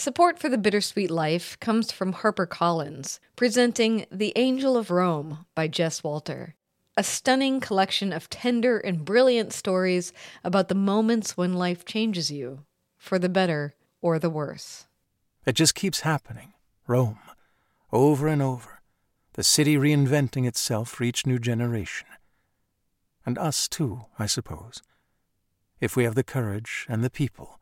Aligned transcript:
Support 0.00 0.38
for 0.38 0.48
the 0.48 0.56
Bittersweet 0.56 1.10
Life 1.10 1.60
comes 1.60 1.92
from 1.92 2.14
HarperCollins, 2.14 3.18
presenting 3.36 4.06
The 4.10 4.32
Angel 4.34 4.78
of 4.78 4.90
Rome 4.90 5.44
by 5.54 5.68
Jess 5.68 6.02
Walter. 6.02 6.54
A 6.96 7.04
stunning 7.04 7.60
collection 7.60 8.10
of 8.10 8.30
tender 8.30 8.78
and 8.78 9.04
brilliant 9.04 9.52
stories 9.52 10.14
about 10.42 10.68
the 10.68 10.74
moments 10.74 11.36
when 11.36 11.52
life 11.52 11.84
changes 11.84 12.30
you, 12.30 12.64
for 12.96 13.18
the 13.18 13.28
better 13.28 13.74
or 14.00 14.18
the 14.18 14.30
worse. 14.30 14.86
It 15.44 15.52
just 15.52 15.74
keeps 15.74 16.00
happening. 16.00 16.54
Rome. 16.86 17.18
Over 17.92 18.26
and 18.26 18.40
over. 18.40 18.80
The 19.34 19.44
city 19.44 19.76
reinventing 19.76 20.46
itself 20.46 20.88
for 20.88 21.04
each 21.04 21.26
new 21.26 21.38
generation. 21.38 22.08
And 23.26 23.36
us, 23.36 23.68
too, 23.68 24.06
I 24.18 24.24
suppose. 24.24 24.82
If 25.78 25.94
we 25.94 26.04
have 26.04 26.14
the 26.14 26.24
courage 26.24 26.86
and 26.88 27.04
the 27.04 27.10
people 27.10 27.60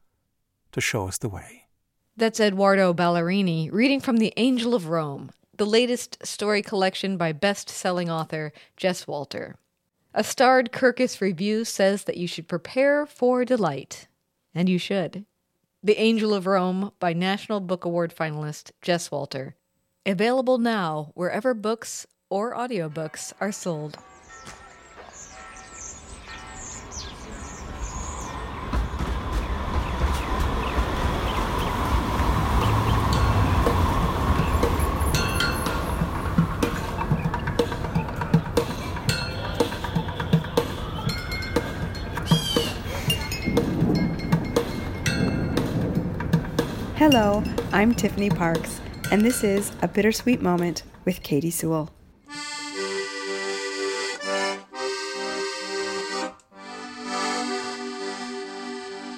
to 0.70 0.80
show 0.80 1.08
us 1.08 1.18
the 1.18 1.28
way. 1.28 1.64
That's 2.18 2.40
Edoardo 2.40 2.92
Ballerini 2.92 3.70
reading 3.70 4.00
from 4.00 4.16
The 4.16 4.32
Angel 4.36 4.74
of 4.74 4.88
Rome, 4.88 5.30
the 5.56 5.64
latest 5.64 6.26
story 6.26 6.62
collection 6.62 7.16
by 7.16 7.30
best 7.30 7.68
selling 7.68 8.10
author 8.10 8.52
Jess 8.76 9.06
Walter. 9.06 9.54
A 10.12 10.24
starred 10.24 10.72
Kirkus 10.72 11.20
review 11.20 11.64
says 11.64 12.02
that 12.02 12.16
you 12.16 12.26
should 12.26 12.48
prepare 12.48 13.06
for 13.06 13.44
delight. 13.44 14.08
And 14.52 14.68
you 14.68 14.80
should. 14.80 15.26
The 15.80 16.00
Angel 16.00 16.34
of 16.34 16.46
Rome 16.46 16.90
by 16.98 17.12
National 17.12 17.60
Book 17.60 17.84
Award 17.84 18.12
finalist 18.12 18.72
Jess 18.82 19.12
Walter. 19.12 19.54
Available 20.04 20.58
now 20.58 21.12
wherever 21.14 21.54
books 21.54 22.04
or 22.28 22.52
audiobooks 22.52 23.32
are 23.40 23.52
sold. 23.52 23.96
Hello, 47.10 47.42
I'm 47.72 47.94
Tiffany 47.94 48.28
Parks, 48.28 48.82
and 49.10 49.22
this 49.22 49.42
is 49.42 49.72
A 49.80 49.88
Bittersweet 49.88 50.42
Moment 50.42 50.82
with 51.06 51.22
Katy 51.22 51.50
Sewall. 51.50 51.88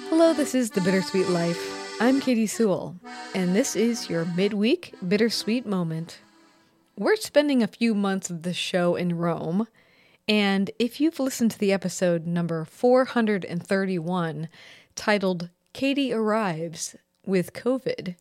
Hello, 0.07 0.31
this 0.31 0.55
is 0.55 0.69
The 0.71 0.79
Bittersweet 0.79 1.27
Life. 1.27 1.99
I'm 1.99 2.21
Katy 2.21 2.47
Sewall, 2.47 2.95
and 3.35 3.53
this 3.53 3.75
is 3.75 4.09
your 4.09 4.23
midweek 4.23 4.95
bittersweet 5.05 5.65
moment. 5.65 6.21
We're 6.97 7.17
spending 7.17 7.61
a 7.61 7.67
few 7.67 7.93
months 7.93 8.29
of 8.29 8.43
the 8.43 8.53
show 8.53 8.95
in 8.95 9.17
Rome, 9.17 9.67
and 10.29 10.71
if 10.79 11.01
you've 11.01 11.19
listened 11.19 11.51
to 11.51 11.59
the 11.59 11.73
episode 11.73 12.25
number 12.25 12.63
431 12.63 14.47
titled 14.95 15.49
Katy 15.73 16.13
Arrives 16.13 16.95
with 17.25 17.53
COVID, 17.53 18.15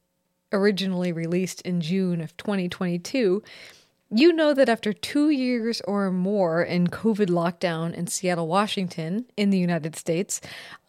originally 0.53 1.13
released 1.13 1.61
in 1.63 1.81
June 1.81 2.21
of 2.21 2.37
2022, 2.37 3.43
you 4.13 4.33
know 4.33 4.53
that 4.53 4.69
after 4.69 4.93
two 4.93 5.31
years 5.31 5.81
or 5.83 6.11
more 6.11 6.63
in 6.63 6.89
COVID 6.89 7.29
lockdown 7.29 7.95
in 7.95 8.09
Seattle, 8.09 8.49
Washington, 8.49 9.27
in 9.37 9.51
the 9.51 9.59
United 9.59 9.95
States, 9.95 10.41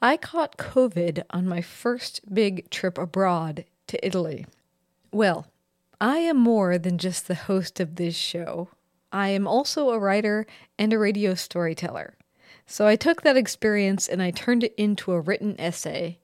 I 0.01 0.17
caught 0.17 0.57
COVID 0.57 1.21
on 1.29 1.47
my 1.47 1.61
first 1.61 2.21
big 2.33 2.67
trip 2.71 2.97
abroad 2.97 3.65
to 3.87 4.05
Italy. 4.05 4.47
Well, 5.11 5.45
I 5.99 6.17
am 6.17 6.37
more 6.37 6.79
than 6.79 6.97
just 6.97 7.27
the 7.27 7.35
host 7.35 7.79
of 7.79 7.97
this 7.97 8.15
show. 8.15 8.69
I 9.11 9.29
am 9.29 9.47
also 9.47 9.91
a 9.91 9.99
writer 9.99 10.47
and 10.79 10.91
a 10.91 10.97
radio 10.97 11.35
storyteller. 11.35 12.15
So 12.65 12.87
I 12.87 12.95
took 12.95 13.21
that 13.21 13.37
experience 13.37 14.07
and 14.07 14.21
I 14.21 14.31
turned 14.31 14.63
it 14.63 14.73
into 14.77 15.11
a 15.11 15.19
written 15.19 15.59
essay, 15.59 16.17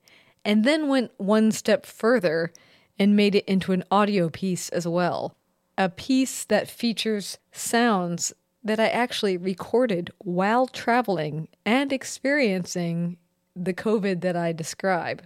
and 0.48 0.64
then 0.64 0.88
went 0.88 1.12
one 1.18 1.52
step 1.52 1.86
further 1.86 2.52
and 2.98 3.16
made 3.16 3.36
it 3.36 3.46
into 3.46 3.74
an 3.74 3.84
audio 3.92 4.30
piece 4.30 4.70
as 4.70 4.88
well 4.88 5.36
a 5.78 5.90
piece 5.90 6.44
that 6.46 6.68
features 6.68 7.38
sounds 7.52 8.34
that 8.64 8.80
I 8.80 8.88
actually 8.88 9.38
recorded 9.38 10.10
while 10.18 10.68
traveling 10.68 11.48
and 11.66 11.94
experiencing 11.94 13.18
the 13.56 13.74
COVID 13.74 14.22
that 14.22 14.36
I 14.36 14.52
describe. 14.54 15.22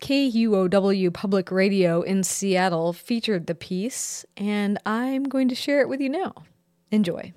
KUOW 0.00 1.12
Public 1.12 1.50
Radio 1.50 2.02
in 2.02 2.22
Seattle 2.22 2.92
featured 2.92 3.46
the 3.46 3.54
piece, 3.54 4.26
and 4.36 4.78
I'm 4.84 5.24
going 5.24 5.48
to 5.48 5.54
share 5.54 5.80
it 5.80 5.88
with 5.88 6.00
you 6.00 6.10
now. 6.10 6.34
Enjoy. 6.90 7.32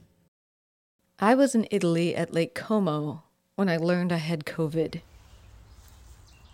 I 1.19 1.33
was 1.33 1.55
in 1.55 1.67
Italy 1.71 2.15
at 2.15 2.33
Lake 2.33 2.53
Como 2.53 3.23
when 3.55 3.69
I 3.69 3.77
learned 3.77 4.11
I 4.11 4.17
had 4.17 4.45
COVID. 4.45 5.01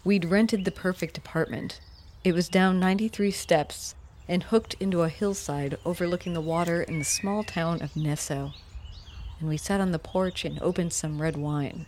We'd 0.06 0.25
rented 0.25 0.66
the 0.66 0.72
perfect 0.72 1.18
apartment. 1.18 1.80
It 2.24 2.34
was 2.34 2.50
down 2.50 2.80
93 2.80 3.31
steps 3.31 3.96
and 4.28 4.44
hooked 4.44 4.75
into 4.75 5.02
a 5.02 5.09
hillside 5.09 5.78
overlooking 5.86 6.34
the 6.34 6.41
water 6.41 6.81
in 6.81 7.00
the 7.00 7.06
small 7.06 7.44
town 7.44 7.81
of 7.81 7.94
Nesso. 7.94 8.53
And 9.40 9.47
we 9.47 9.58
sat 9.58 9.81
on 9.81 9.91
the 9.91 10.00
porch 10.00 10.44
and 10.44 10.62
opened 10.62 10.94
some 10.94 11.22
red 11.22 11.38
wine. 11.38 11.86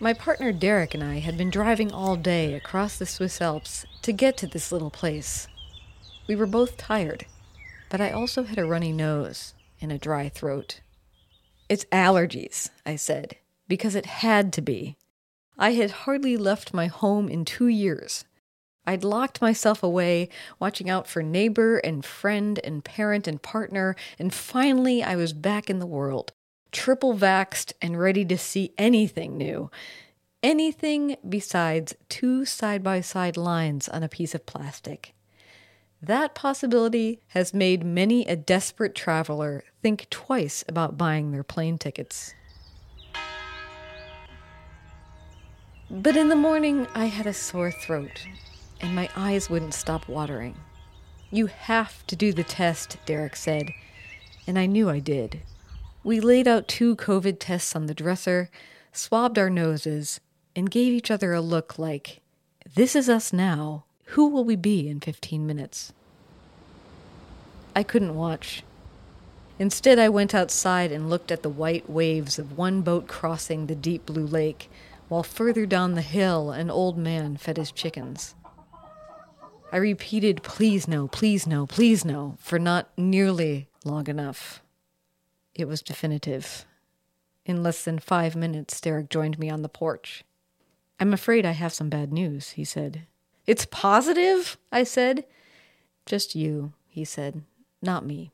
My 0.00 0.14
partner 0.14 0.50
Derek 0.50 0.94
and 0.94 1.04
I 1.04 1.20
had 1.20 1.38
been 1.38 1.50
driving 1.50 1.92
all 1.92 2.16
day 2.16 2.54
across 2.54 2.98
the 2.98 3.06
Swiss 3.06 3.40
Alps 3.40 3.86
to 4.02 4.12
get 4.12 4.36
to 4.38 4.46
this 4.46 4.72
little 4.72 4.90
place. 4.90 5.46
We 6.26 6.36
were 6.36 6.46
both 6.46 6.76
tired, 6.76 7.26
but 7.88 8.00
I 8.00 8.10
also 8.10 8.44
had 8.44 8.58
a 8.58 8.66
runny 8.66 8.92
nose 8.92 9.54
and 9.80 9.92
a 9.92 9.98
dry 9.98 10.28
throat. 10.28 10.80
It's 11.68 11.84
allergies, 11.86 12.70
I 12.84 12.96
said, 12.96 13.36
because 13.68 13.94
it 13.94 14.06
had 14.06 14.52
to 14.54 14.60
be. 14.60 14.96
I 15.58 15.72
had 15.72 15.90
hardly 15.90 16.36
left 16.36 16.74
my 16.74 16.86
home 16.86 17.28
in 17.28 17.44
two 17.44 17.68
years, 17.68 18.24
I'd 18.86 19.04
locked 19.04 19.40
myself 19.40 19.82
away, 19.82 20.28
watching 20.58 20.90
out 20.90 21.06
for 21.06 21.22
neighbor 21.22 21.78
and 21.78 22.04
friend 22.04 22.58
and 22.64 22.84
parent 22.84 23.28
and 23.28 23.40
partner, 23.40 23.94
and 24.18 24.34
finally 24.34 25.02
I 25.02 25.14
was 25.14 25.32
back 25.32 25.70
in 25.70 25.78
the 25.78 25.86
world, 25.86 26.32
triple 26.72 27.14
vaxxed 27.14 27.72
and 27.80 27.98
ready 27.98 28.24
to 28.24 28.36
see 28.36 28.74
anything 28.76 29.36
new. 29.36 29.70
Anything 30.42 31.16
besides 31.28 31.94
two 32.08 32.44
side 32.44 32.82
by 32.82 33.00
side 33.00 33.36
lines 33.36 33.88
on 33.88 34.02
a 34.02 34.08
piece 34.08 34.34
of 34.34 34.46
plastic. 34.46 35.14
That 36.02 36.34
possibility 36.34 37.20
has 37.28 37.54
made 37.54 37.84
many 37.84 38.26
a 38.26 38.34
desperate 38.34 38.96
traveler 38.96 39.62
think 39.80 40.10
twice 40.10 40.64
about 40.66 40.98
buying 40.98 41.30
their 41.30 41.44
plane 41.44 41.78
tickets. 41.78 42.34
But 45.94 46.16
in 46.16 46.30
the 46.30 46.36
morning, 46.36 46.86
I 46.94 47.04
had 47.04 47.26
a 47.26 47.34
sore 47.34 47.70
throat 47.70 48.26
and 48.80 48.94
my 48.94 49.10
eyes 49.14 49.50
wouldn't 49.50 49.74
stop 49.74 50.08
watering. 50.08 50.56
You 51.30 51.48
have 51.48 52.06
to 52.06 52.16
do 52.16 52.32
the 52.32 52.42
test, 52.42 52.96
Derek 53.04 53.36
said, 53.36 53.68
and 54.46 54.58
I 54.58 54.64
knew 54.64 54.88
I 54.88 55.00
did. 55.00 55.42
We 56.02 56.18
laid 56.18 56.48
out 56.48 56.66
two 56.66 56.96
COVID 56.96 57.36
tests 57.38 57.76
on 57.76 57.86
the 57.86 57.94
dresser, 57.94 58.48
swabbed 58.90 59.38
our 59.38 59.50
noses, 59.50 60.18
and 60.56 60.70
gave 60.70 60.94
each 60.94 61.10
other 61.10 61.34
a 61.34 61.42
look 61.42 61.78
like, 61.78 62.20
This 62.74 62.96
is 62.96 63.10
us 63.10 63.30
now. 63.30 63.84
Who 64.06 64.28
will 64.28 64.44
we 64.44 64.56
be 64.56 64.88
in 64.88 64.98
15 64.98 65.46
minutes? 65.46 65.92
I 67.76 67.82
couldn't 67.82 68.14
watch. 68.14 68.62
Instead, 69.58 69.98
I 69.98 70.08
went 70.08 70.34
outside 70.34 70.90
and 70.90 71.10
looked 71.10 71.30
at 71.30 71.42
the 71.42 71.50
white 71.50 71.88
waves 71.88 72.38
of 72.38 72.56
one 72.56 72.80
boat 72.80 73.06
crossing 73.08 73.66
the 73.66 73.74
deep 73.74 74.06
blue 74.06 74.26
lake, 74.26 74.70
while 75.12 75.22
further 75.22 75.66
down 75.66 75.92
the 75.92 76.00
hill 76.00 76.52
an 76.52 76.70
old 76.70 76.96
man 76.96 77.36
fed 77.36 77.58
his 77.58 77.70
chickens. 77.70 78.34
I 79.70 79.76
repeated, 79.76 80.42
please 80.42 80.88
no, 80.88 81.06
please 81.06 81.46
no, 81.46 81.66
please 81.66 82.02
no, 82.02 82.36
for 82.38 82.58
not 82.58 82.88
nearly 82.96 83.68
long 83.84 84.08
enough. 84.08 84.62
It 85.54 85.68
was 85.68 85.82
definitive. 85.82 86.64
In 87.44 87.62
less 87.62 87.84
than 87.84 87.98
five 87.98 88.34
minutes, 88.34 88.80
Derek 88.80 89.10
joined 89.10 89.38
me 89.38 89.50
on 89.50 89.60
the 89.60 89.68
porch. 89.68 90.24
I'm 90.98 91.12
afraid 91.12 91.44
I 91.44 91.50
have 91.50 91.74
some 91.74 91.90
bad 91.90 92.10
news, 92.10 92.52
he 92.52 92.64
said. 92.64 93.02
It's 93.46 93.66
positive? 93.66 94.56
I 94.72 94.82
said. 94.82 95.26
Just 96.06 96.34
you, 96.34 96.72
he 96.88 97.04
said, 97.04 97.42
not 97.82 98.06
me. 98.06 98.32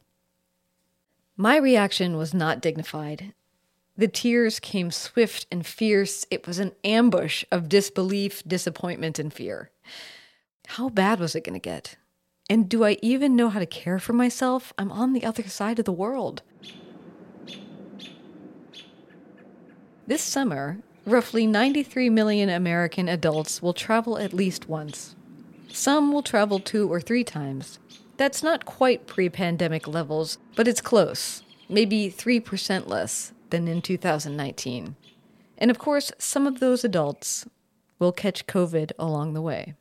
My 1.37 1.57
reaction 1.57 2.17
was 2.17 2.33
not 2.33 2.63
dignified. 2.63 3.35
The 3.99 4.07
tears 4.07 4.61
came 4.61 4.93
swift 4.93 5.49
and 5.51 5.67
fierce. 5.67 6.25
It 6.31 6.47
was 6.47 6.61
an 6.61 6.71
ambush 6.85 7.45
of 7.51 7.69
disbelief, 7.69 8.45
disappointment, 8.47 9.19
and 9.19 9.33
fear. 9.33 9.71
How 10.69 10.89
bad 10.89 11.19
was 11.19 11.35
it 11.35 11.43
going 11.43 11.55
to 11.55 11.61
get? 11.61 11.97
And 12.49 12.69
do 12.69 12.85
I 12.85 12.99
even 13.03 13.35
know 13.35 13.49
how 13.49 13.59
to 13.59 13.67
care 13.67 13.99
for 13.99 14.13
myself? 14.13 14.73
I'm 14.79 14.93
on 14.93 15.15
the 15.15 15.25
other 15.25 15.43
side 15.49 15.81
of 15.81 15.85
the 15.85 15.91
world. 15.91 16.43
This 20.07 20.23
summer, 20.23 20.79
roughly 21.05 21.45
93 21.49 22.09
million 22.09 22.49
American 22.49 23.09
adults 23.09 23.61
will 23.61 23.75
travel 23.75 24.17
at 24.17 24.33
least 24.33 24.69
once. 24.69 25.17
Some 25.73 26.13
will 26.13 26.23
travel 26.23 26.61
two 26.61 26.91
or 26.91 27.01
three 27.01 27.25
times. 27.25 27.81
That's 28.17 28.45
not 28.45 28.65
quite 28.65 29.09
pre 29.09 29.29
pandemic 29.29 29.89
levels, 29.89 30.39
but 30.55 30.69
it's 30.69 30.81
close, 30.81 31.43
maybe 31.69 32.09
3% 32.09 32.87
less 32.87 33.33
than 33.51 33.69
in 33.69 33.83
2019. 33.83 34.97
And 35.59 35.71
of 35.71 35.79
course, 35.79 36.13
some 36.19 36.47
of 36.47 36.61
those 36.61 36.85
adults 36.85 37.47
will 37.99 38.13
catch 38.13 38.47
COVID 38.47 38.93
along 38.99 39.35
the 39.35 39.43
way. 39.43 39.75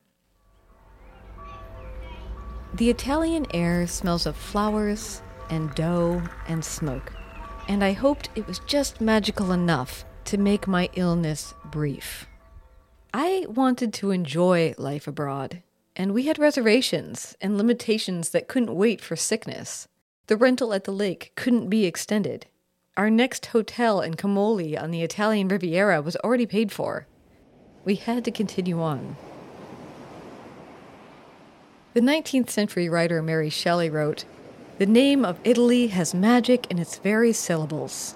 The 2.73 2.89
Italian 2.89 3.45
air 3.53 3.87
smells 3.87 4.25
of 4.25 4.35
flowers 4.35 5.21
and 5.49 5.73
dough 5.73 6.21
and 6.47 6.63
smoke, 6.63 7.13
and 7.67 7.83
I 7.83 7.93
hoped 7.93 8.29
it 8.35 8.45
was 8.45 8.59
just 8.59 9.01
magical 9.01 9.51
enough 9.51 10.05
to 10.25 10.37
make 10.37 10.67
my 10.67 10.89
illness 10.95 11.53
brief. 11.71 12.27
I 13.13 13.45
wanted 13.47 13.93
to 13.95 14.11
enjoy 14.11 14.75
life 14.77 15.07
abroad, 15.07 15.63
and 15.95 16.13
we 16.13 16.23
had 16.23 16.37
reservations 16.37 17.35
and 17.39 17.57
limitations 17.57 18.29
that 18.29 18.47
couldn't 18.47 18.75
wait 18.75 19.01
for 19.01 19.15
sickness. 19.15 19.87
The 20.27 20.37
rental 20.37 20.73
at 20.73 20.83
the 20.83 20.91
lake 20.91 21.31
couldn't 21.35 21.69
be 21.69 21.85
extended. 21.85 22.47
Our 22.97 23.11
next 23.11 23.45
hotel 23.45 24.01
in 24.01 24.15
Camogli 24.15 24.75
on 24.75 24.89
the 24.89 25.03
Italian 25.03 25.47
Riviera 25.49 26.01
was 26.01 26.15
already 26.17 26.47
paid 26.47 26.71
for. 26.71 27.05
We 27.85 27.93
had 27.93 28.25
to 28.25 28.31
continue 28.31 28.81
on. 28.81 29.15
The 31.93 32.01
19th 32.01 32.49
century 32.49 32.89
writer 32.89 33.21
Mary 33.21 33.51
Shelley 33.51 33.91
wrote, 33.91 34.25
The 34.79 34.87
name 34.87 35.23
of 35.23 35.39
Italy 35.43 35.87
has 35.87 36.15
magic 36.15 36.65
in 36.71 36.79
its 36.79 36.97
very 36.97 37.33
syllables. 37.33 38.15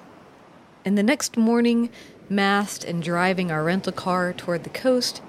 And 0.84 0.98
the 0.98 1.04
next 1.04 1.38
morning, 1.38 1.92
masked 2.28 2.84
and 2.84 3.04
driving 3.04 3.52
our 3.52 3.64
rental 3.64 3.94
car 3.94 4.34
toward 4.34 4.64
the 4.64 4.72
coast, 4.72 5.22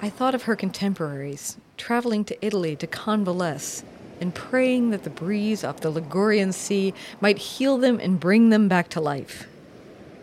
I 0.00 0.10
thought 0.10 0.34
of 0.36 0.44
her 0.44 0.54
contemporaries 0.54 1.56
traveling 1.76 2.24
to 2.26 2.46
Italy 2.46 2.76
to 2.76 2.86
convalesce 2.86 3.82
and 4.22 4.34
praying 4.34 4.90
that 4.90 5.02
the 5.02 5.10
breeze 5.10 5.64
off 5.64 5.80
the 5.80 5.90
Ligurian 5.90 6.52
Sea 6.52 6.94
might 7.20 7.36
heal 7.36 7.76
them 7.76 8.00
and 8.00 8.18
bring 8.18 8.48
them 8.48 8.68
back 8.68 8.88
to 8.90 9.00
life. 9.00 9.46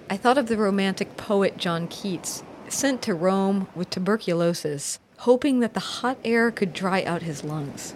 I 0.09 0.17
thought 0.17 0.39
of 0.39 0.47
the 0.47 0.57
romantic 0.57 1.17
poet 1.17 1.57
John 1.57 1.87
Keats, 1.87 2.41
sent 2.67 3.03
to 3.03 3.13
Rome 3.13 3.67
with 3.75 3.91
tuberculosis 3.91 4.97
hoping 5.19 5.59
that 5.59 5.73
the 5.73 5.81
hot 5.81 6.17
air 6.23 6.49
could 6.49 6.71
dry 6.71 7.03
out 7.03 7.21
his 7.21 7.43
lungs. 7.43 7.93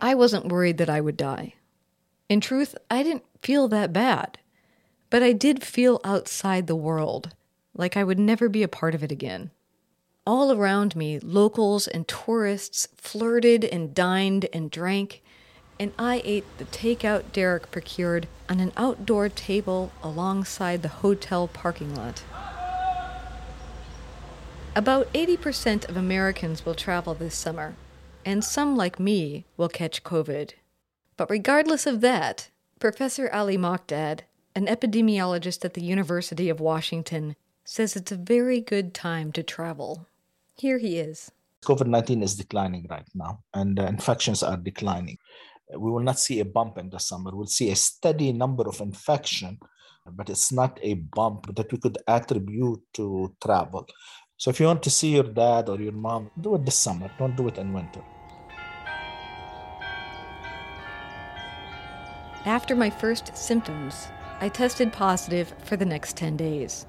I 0.00 0.14
wasn't 0.14 0.48
worried 0.48 0.76
that 0.76 0.90
I 0.90 1.00
would 1.00 1.16
die. 1.16 1.54
In 2.28 2.42
truth, 2.42 2.74
I 2.90 3.02
didn't 3.02 3.24
feel 3.42 3.66
that 3.68 3.94
bad. 3.94 4.38
But 5.08 5.22
I 5.22 5.32
did 5.32 5.62
feel 5.62 6.00
outside 6.04 6.66
the 6.66 6.76
world, 6.76 7.34
like 7.74 7.96
I 7.96 8.04
would 8.04 8.18
never 8.18 8.48
be 8.48 8.62
a 8.62 8.68
part 8.68 8.94
of 8.94 9.02
it 9.02 9.12
again. 9.12 9.50
All 10.28 10.50
around 10.50 10.96
me, 10.96 11.20
locals 11.20 11.86
and 11.86 12.08
tourists 12.08 12.88
flirted 12.96 13.64
and 13.64 13.94
dined 13.94 14.46
and 14.52 14.68
drank, 14.68 15.22
and 15.78 15.92
I 15.96 16.20
ate 16.24 16.44
the 16.58 16.64
takeout 16.64 17.30
Derek 17.32 17.70
procured 17.70 18.26
on 18.48 18.58
an 18.58 18.72
outdoor 18.76 19.28
table 19.28 19.92
alongside 20.02 20.82
the 20.82 20.88
hotel 20.88 21.46
parking 21.46 21.94
lot. 21.94 22.24
About 24.74 25.12
80% 25.12 25.88
of 25.88 25.96
Americans 25.96 26.66
will 26.66 26.74
travel 26.74 27.14
this 27.14 27.36
summer, 27.36 27.76
and 28.24 28.42
some, 28.44 28.76
like 28.76 28.98
me, 28.98 29.44
will 29.56 29.68
catch 29.68 30.02
COVID. 30.02 30.54
But 31.16 31.30
regardless 31.30 31.86
of 31.86 32.00
that, 32.00 32.50
Professor 32.80 33.30
Ali 33.32 33.56
Mokdad, 33.56 34.22
an 34.56 34.66
epidemiologist 34.66 35.64
at 35.64 35.74
the 35.74 35.84
University 35.84 36.48
of 36.48 36.58
Washington, 36.58 37.36
says 37.64 37.94
it's 37.94 38.10
a 38.10 38.16
very 38.16 38.60
good 38.60 38.92
time 38.92 39.30
to 39.30 39.44
travel. 39.44 40.08
Here 40.58 40.78
he 40.78 40.98
is. 40.98 41.30
COVID 41.64 41.86
19 41.86 42.22
is 42.22 42.36
declining 42.36 42.86
right 42.88 43.08
now, 43.14 43.40
and 43.52 43.78
uh, 43.78 43.84
infections 43.84 44.42
are 44.42 44.56
declining. 44.56 45.18
We 45.76 45.90
will 45.90 46.00
not 46.00 46.18
see 46.18 46.40
a 46.40 46.44
bump 46.44 46.78
in 46.78 46.90
the 46.90 46.98
summer. 46.98 47.30
We'll 47.34 47.46
see 47.46 47.70
a 47.70 47.76
steady 47.76 48.32
number 48.32 48.68
of 48.68 48.80
infection, 48.80 49.58
but 50.10 50.30
it's 50.30 50.52
not 50.52 50.78
a 50.82 50.94
bump 50.94 51.54
that 51.56 51.70
we 51.72 51.78
could 51.78 51.98
attribute 52.06 52.80
to 52.94 53.34
travel. 53.42 53.86
So 54.38 54.50
if 54.50 54.60
you 54.60 54.66
want 54.66 54.82
to 54.84 54.90
see 54.90 55.14
your 55.14 55.24
dad 55.24 55.68
or 55.68 55.80
your 55.80 55.92
mom, 55.92 56.30
do 56.40 56.54
it 56.54 56.64
this 56.64 56.76
summer. 56.76 57.10
Don't 57.18 57.36
do 57.36 57.48
it 57.48 57.58
in 57.58 57.72
winter. 57.72 58.02
After 62.46 62.76
my 62.76 62.90
first 62.90 63.36
symptoms, 63.36 64.08
I 64.40 64.48
tested 64.48 64.92
positive 64.92 65.52
for 65.64 65.76
the 65.76 65.84
next 65.84 66.16
10 66.16 66.36
days. 66.36 66.86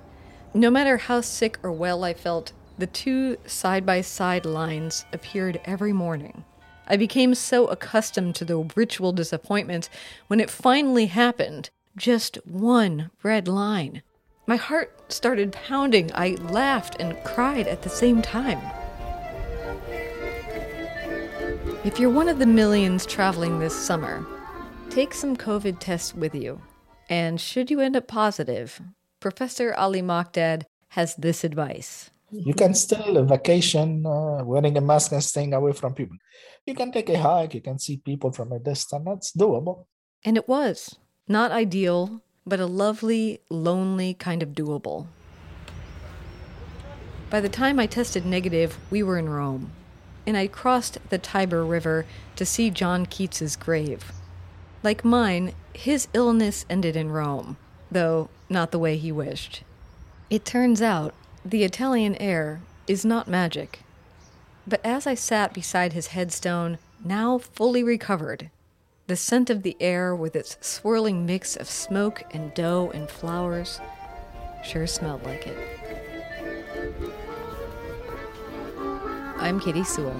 No 0.53 0.69
matter 0.69 0.97
how 0.97 1.21
sick 1.21 1.57
or 1.63 1.71
well 1.71 2.03
I 2.03 2.13
felt, 2.13 2.53
the 2.77 2.87
two 2.87 3.37
side 3.45 3.85
by 3.85 4.01
side 4.01 4.45
lines 4.45 5.05
appeared 5.11 5.59
every 5.65 5.93
morning. 5.93 6.43
I 6.87 6.95
became 6.95 7.35
so 7.35 7.67
accustomed 7.67 8.35
to 8.35 8.45
the 8.45 8.69
ritual 8.75 9.11
disappointment 9.11 9.89
when 10.27 10.39
it 10.39 10.49
finally 10.49 11.07
happened 11.07 11.69
just 11.97 12.37
one 12.45 13.09
red 13.23 13.47
line. 13.47 14.03
My 14.45 14.55
heart 14.55 15.11
started 15.11 15.51
pounding. 15.51 16.11
I 16.13 16.37
laughed 16.39 16.95
and 16.99 17.21
cried 17.23 17.67
at 17.67 17.81
the 17.81 17.89
same 17.89 18.21
time. 18.21 18.61
If 21.83 21.99
you're 21.99 22.09
one 22.09 22.29
of 22.29 22.39
the 22.39 22.45
millions 22.45 23.05
traveling 23.05 23.59
this 23.59 23.75
summer, 23.75 24.25
take 24.89 25.13
some 25.13 25.35
COVID 25.35 25.79
tests 25.79 26.13
with 26.13 26.33
you. 26.33 26.61
And 27.09 27.39
should 27.41 27.69
you 27.71 27.79
end 27.79 27.95
up 27.95 28.07
positive, 28.07 28.81
Professor 29.19 29.73
Ali 29.73 30.01
Mokdad 30.01 30.63
has 30.89 31.15
this 31.15 31.43
advice. 31.43 32.11
You 32.31 32.53
can 32.53 32.73
still 32.73 33.23
vacation 33.23 34.05
uh, 34.05 34.43
wearing 34.43 34.77
a 34.77 34.81
mask 34.81 35.13
and 35.13 35.23
staying 35.23 35.53
away 35.53 35.71
from 35.71 35.93
people. 35.93 36.17
You 36.65 36.73
can 36.73 36.91
take 36.91 37.09
a 37.09 37.17
hike, 37.17 37.53
you 37.53 37.61
can 37.61 37.79
see 37.79 37.97
people 37.97 38.31
from 38.31 38.51
a 38.51 38.59
distance. 38.59 39.03
That's 39.05 39.31
doable. 39.31 39.85
And 40.25 40.35
it 40.35 40.47
was. 40.47 40.97
Not 41.27 41.51
ideal, 41.51 42.21
but 42.45 42.59
a 42.59 42.65
lovely, 42.65 43.39
lonely 43.49 44.13
kind 44.13 44.43
of 44.43 44.49
doable. 44.49 45.07
By 47.29 47.41
the 47.41 47.49
time 47.49 47.79
I 47.79 47.87
tested 47.87 48.25
negative, 48.25 48.77
we 48.89 49.03
were 49.03 49.17
in 49.17 49.29
Rome, 49.29 49.71
and 50.25 50.37
I'd 50.37 50.51
crossed 50.51 50.97
the 51.09 51.17
Tiber 51.17 51.65
River 51.65 52.05
to 52.37 52.45
see 52.45 52.69
John 52.69 53.05
Keats's 53.05 53.55
grave. 53.55 54.11
Like 54.83 55.03
mine, 55.03 55.53
his 55.73 56.07
illness 56.13 56.65
ended 56.69 56.95
in 56.95 57.11
Rome, 57.11 57.57
though 57.91 58.29
not 58.49 58.71
the 58.71 58.79
way 58.79 58.97
he 58.97 59.11
wished. 59.11 59.63
It 60.29 60.45
turns 60.45 60.81
out 60.81 61.13
the 61.49 61.63
Italian 61.63 62.15
air 62.15 62.59
is 62.87 63.05
not 63.05 63.29
magic. 63.29 63.79
But 64.67 64.81
as 64.85 65.07
I 65.07 65.13
sat 65.13 65.53
beside 65.53 65.93
his 65.93 66.07
headstone, 66.07 66.77
now 67.01 67.37
fully 67.37 67.83
recovered, 67.83 68.49
the 69.07 69.15
scent 69.15 69.49
of 69.49 69.63
the 69.63 69.77
air, 69.79 70.13
with 70.13 70.35
its 70.35 70.57
swirling 70.59 71.25
mix 71.25 71.55
of 71.55 71.69
smoke 71.69 72.21
and 72.31 72.53
dough 72.53 72.91
and 72.93 73.09
flowers, 73.09 73.79
sure 74.61 74.87
smelled 74.87 75.23
like 75.23 75.47
it. 75.47 75.57
I'm 79.37 79.61
Katy 79.61 79.85
Sewall. 79.85 80.19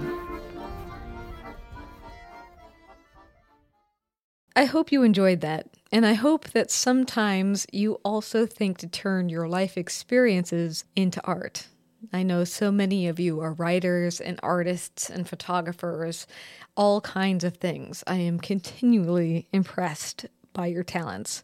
I 4.55 4.63
hope 4.63 4.93
you 4.93 5.03
enjoyed 5.03 5.41
that, 5.41 5.67
and 5.91 6.05
I 6.05 6.13
hope 6.13 6.49
that 6.49 6.71
sometimes 6.71 7.65
you 7.71 7.99
also 8.03 8.45
think 8.45 8.77
to 8.79 8.87
turn 8.87 9.29
your 9.29 9.47
life 9.47 9.77
experiences 9.77 10.83
into 10.95 11.25
art. 11.25 11.67
I 12.13 12.23
know 12.23 12.43
so 12.43 12.71
many 12.71 13.07
of 13.07 13.19
you 13.19 13.39
are 13.39 13.53
writers 13.53 14.19
and 14.19 14.39
artists 14.43 15.09
and 15.09 15.27
photographers, 15.27 16.27
all 16.75 17.01
kinds 17.01 17.43
of 17.43 17.57
things. 17.57 18.03
I 18.05 18.15
am 18.17 18.39
continually 18.39 19.47
impressed 19.51 20.27
by 20.53 20.67
your 20.67 20.83
talents. 20.83 21.43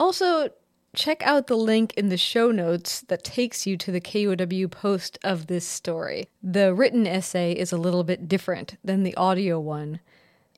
Also, 0.00 0.50
check 0.94 1.22
out 1.24 1.46
the 1.46 1.56
link 1.56 1.94
in 1.94 2.08
the 2.08 2.16
show 2.16 2.50
notes 2.50 3.02
that 3.02 3.24
takes 3.24 3.66
you 3.66 3.76
to 3.78 3.92
the 3.92 4.00
KUOW 4.00 4.70
post 4.70 5.18
of 5.22 5.46
this 5.46 5.66
story. 5.66 6.28
The 6.42 6.74
written 6.74 7.06
essay 7.06 7.52
is 7.52 7.72
a 7.72 7.78
little 7.78 8.04
bit 8.04 8.28
different 8.28 8.76
than 8.84 9.02
the 9.02 9.14
audio 9.16 9.60
one, 9.60 10.00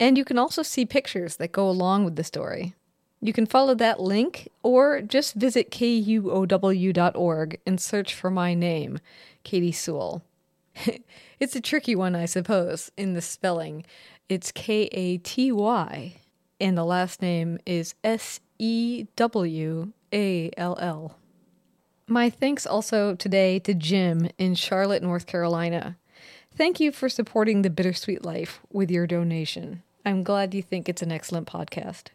and 0.01 0.17
you 0.17 0.25
can 0.25 0.39
also 0.39 0.63
see 0.63 0.87
pictures 0.87 1.37
that 1.37 1.53
go 1.53 1.69
along 1.69 2.05
with 2.05 2.17
the 2.17 2.25
story. 2.25 2.75
You 3.25 3.33
can 3.33 3.47
follow 3.47 3.75
that 3.77 4.01
link 4.01 4.51
or 4.63 5.01
just 5.01 5.35
visit 5.35 5.71
kuow.org 5.71 7.61
and 7.65 7.81
search 7.81 8.15
for 8.15 8.31
my 8.31 8.53
name, 8.53 8.99
Katy 9.45 9.73
Sewall. 9.73 10.21
it's 11.41 11.57
a 11.57 11.61
tricky 11.63 11.97
one, 11.97 12.15
I 12.15 12.27
suppose, 12.27 12.93
in 12.99 13.15
the 13.15 13.23
spelling. 13.23 13.87
It's 14.29 14.53
K 14.53 14.91
A 14.93 15.17
T 15.17 15.51
Y, 15.51 16.17
and 16.61 16.77
the 16.77 16.85
last 16.85 17.23
name 17.23 17.59
is 17.65 17.95
S 18.05 18.41
E 18.59 19.07
W 19.17 19.93
A 20.13 20.51
L 20.59 20.77
L. 20.79 21.17
My 22.07 22.29
thanks 22.29 22.67
also 22.67 23.15
today 23.15 23.59
to 23.61 23.73
Jim 23.73 24.29
in 24.37 24.55
Charlotte, 24.55 25.03
North 25.03 25.25
Carolina. 25.25 25.97
Thank 26.55 26.79
you 26.79 26.93
for 26.93 27.09
supporting 27.09 27.63
the 27.63 27.71
Bittersweet 27.71 28.23
Life 28.23 28.61
with 28.71 28.91
your 28.91 29.07
donation. 29.07 29.83
I'm 30.05 30.25
glad 30.25 30.53
you 30.53 30.61
think 30.61 30.91
it's 30.91 31.01
an 31.01 31.11
excellent 31.11 31.47
podcast. 31.47 32.09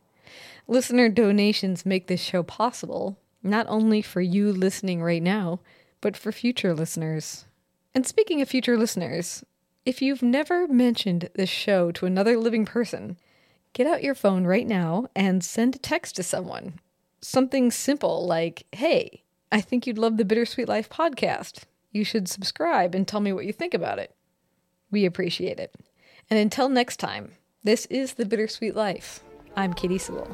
Listener 0.67 1.09
donations 1.09 1.86
make 1.86 2.07
this 2.07 2.21
show 2.21 2.43
possible, 2.43 3.19
not 3.41 3.65
only 3.69 4.01
for 4.01 4.21
you 4.21 4.51
listening 4.51 5.01
right 5.01 5.24
now, 5.24 5.59
but 6.01 6.15
for 6.15 6.31
future 6.31 6.74
listeners. 6.74 7.45
And 7.95 8.05
speaking 8.05 8.41
of 8.41 8.50
future 8.50 8.77
listeners, 8.77 9.43
If 9.86 10.01
you've 10.01 10.21
never 10.21 10.67
mentioned 10.67 11.29
this 11.33 11.50
show 11.50 11.91
to 11.93 12.05
another 12.05 12.38
living 12.38 12.65
person, 12.65 13.17
get 13.74 13.88
out 13.88 14.03
your 14.03 14.13
phone 14.13 14.45
right 14.45 14.67
now 14.67 15.07
and 15.15 15.43
send 15.43 15.75
a 15.75 15.79
text 15.79 16.15
to 16.17 16.24
someone. 16.24 16.79
Something 17.21 17.71
simple 17.71 18.27
like, 18.27 18.67
hey, 18.71 19.24
I 19.51 19.62
think 19.62 19.88
you'd 19.88 19.98
love 19.98 20.17
the 20.17 20.25
Bittersweet 20.25 20.67
Life 20.67 20.89
podcast. 20.89 21.63
You 21.91 22.03
should 22.03 22.27
subscribe 22.27 22.93
and 22.93 23.07
tell 23.07 23.19
me 23.19 23.33
what 23.33 23.45
you 23.45 23.53
think 23.53 23.74
about 23.74 24.00
it. 24.00 24.13
We 24.91 25.05
appreciate 25.05 25.59
it. 25.59 25.74
And 26.29 26.38
until 26.38 26.69
next 26.69 26.98
time, 26.98 27.31
this 27.63 27.88
is 27.88 28.13
The 28.13 28.25
Bittersweet 28.25 28.75
Life. 28.75 29.24
I'm 29.56 29.74
Katy 29.74 29.98
Sewall. 29.98 30.27